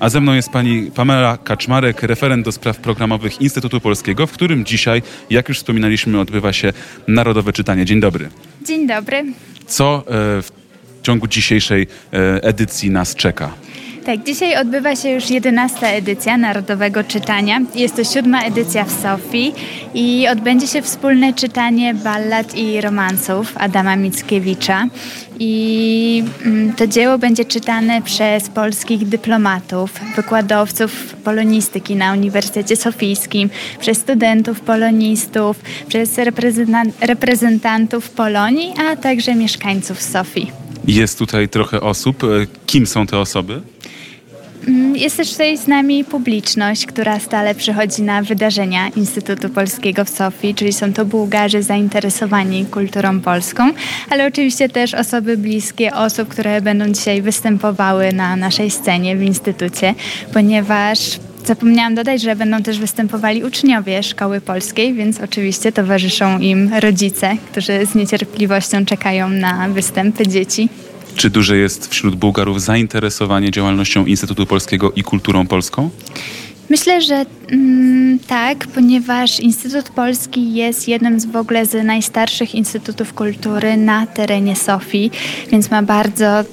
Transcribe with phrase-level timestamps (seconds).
[0.00, 4.64] a ze mną jest pani Pamela Kaczmarek, referent do spraw programowych Instytutu Polskiego, w którym
[4.64, 6.72] dzisiaj, jak już wspominaliśmy, odbywa się
[7.08, 7.84] Narodowe Czytanie.
[7.84, 8.28] Dzień dobry.
[8.66, 9.24] Dzień dobry.
[9.66, 10.02] Co e,
[10.42, 10.50] w
[11.02, 13.52] ciągu dzisiejszej e, edycji nas czeka?
[14.06, 17.60] Tak, dzisiaj odbywa się już 11 edycja Narodowego Czytania.
[17.74, 19.52] Jest to siódma edycja w Sofii
[19.94, 24.86] i odbędzie się wspólne czytanie ballad i romansów Adama Mickiewicza.
[25.38, 33.98] I mm, to dzieło będzie czytane przez polskich dyplomatów, wykładowców polonistyki na Uniwersytecie Sofijskim, przez
[33.98, 35.56] studentów polonistów,
[35.88, 40.50] przez reprezentan- reprezentantów Polonii, a także mieszkańców Sofii.
[40.86, 42.24] Jest tutaj trochę osób.
[42.24, 42.26] E,
[42.66, 43.60] Kim są te osoby?
[44.68, 50.08] Mm, Jest też tutaj z nami publiczność, która stale przychodzi na wydarzenia Instytutu Polskiego w
[50.08, 53.70] Sofii, czyli są to Bułgarzy zainteresowani kulturą polską,
[54.10, 59.94] ale oczywiście też osoby bliskie osób, które będą dzisiaj występowały na naszej scenie w Instytucie,
[60.32, 60.98] ponieważ
[61.46, 67.86] Zapomniałam dodać, że będą też występowali uczniowie Szkoły Polskiej, więc oczywiście towarzyszą im rodzice, którzy
[67.86, 70.68] z niecierpliwością czekają na występy dzieci.
[71.16, 75.90] Czy duże jest wśród Bułgarów zainteresowanie działalnością Instytutu Polskiego i kulturą polską?
[76.70, 83.14] Myślę, że mm, tak, ponieważ Instytut Polski jest jednym z w ogóle z najstarszych instytutów
[83.14, 85.10] kultury na terenie Sofii,
[85.50, 86.44] więc ma bardzo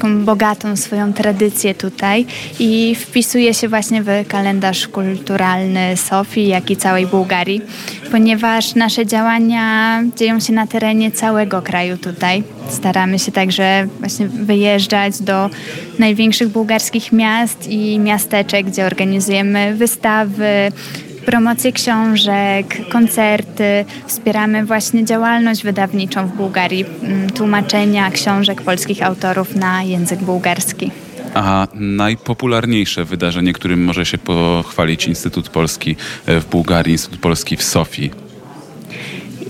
[0.00, 2.26] taką bogatą swoją tradycję tutaj
[2.58, 7.62] i wpisuje się właśnie w kalendarz kulturalny Sofii, jak i całej Bułgarii,
[8.10, 12.42] ponieważ nasze działania dzieją się na terenie całego kraju tutaj.
[12.68, 15.50] Staramy się także właśnie wyjeżdżać do
[15.98, 20.72] największych bułgarskich miast i miasteczek, gdzie organizujemy wystawy,
[21.30, 23.84] promocję książek, koncerty.
[24.06, 30.90] Wspieramy właśnie działalność wydawniczą w Bułgarii, mm, tłumaczenia książek polskich autorów na język bułgarski.
[31.34, 37.62] A najpopularniejsze wydarzenie, którym może się pochwalić Instytut Polski e, w Bułgarii, Instytut Polski w
[37.62, 38.10] Sofii?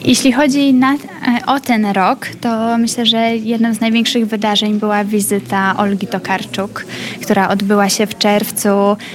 [0.04, 0.96] Jeśli chodzi na,
[1.46, 6.84] o ten rok, to myślę, że jednym z największych wydarzeń była wizyta Olgi Tokarczuk,
[7.22, 8.68] która odbyła się w czerwcu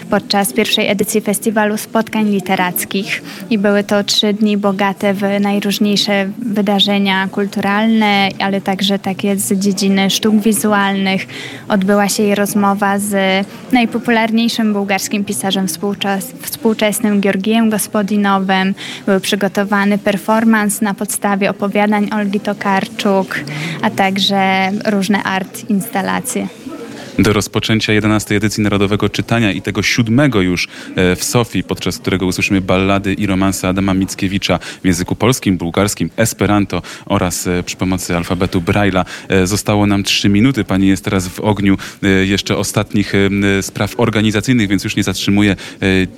[0.09, 3.23] podczas pierwszej edycji Festiwalu Spotkań Literackich.
[3.49, 10.09] I były to trzy dni bogate w najróżniejsze wydarzenia kulturalne, ale także takie z dziedziny
[10.09, 11.27] sztuk wizualnych.
[11.67, 18.73] Odbyła się jej rozmowa z najpopularniejszym bułgarskim pisarzem współczes- współczesnym Georgijem Gospodinowem.
[19.05, 23.39] Był przygotowany performance na podstawie opowiadań Olgi Tokarczuk,
[23.81, 26.47] a także różne art instalacje.
[27.19, 32.25] Do rozpoczęcia 11 edycji Narodowego Czytania i tego siódmego już e, w Sofii, podczas którego
[32.25, 38.17] usłyszymy ballady i romanse Adama Mickiewicza w języku polskim, bułgarskim, esperanto oraz e, przy pomocy
[38.17, 39.05] alfabetu Braille'a.
[39.29, 40.63] E, Zostało nam trzy minuty.
[40.63, 41.77] Pani jest teraz w ogniu
[42.25, 43.13] jeszcze ostatnich
[43.61, 45.55] spraw organizacyjnych, więc już nie zatrzymuję.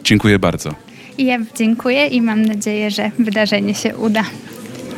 [0.04, 0.76] Dziękuję bardzo.
[1.18, 4.24] Ja dziękuję i mam nadzieję, że wydarzenie się uda.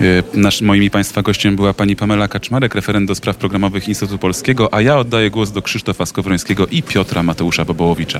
[0.02, 4.74] E, Nasz, moim Państwa gościem była pani Pamela Kaczmarek, referent do spraw programowych Instytutu Polskiego,
[4.74, 8.08] a ja oddaję głos do Krzysztofa Skowrońskiego i Piotra Mateusza Bobołowicza.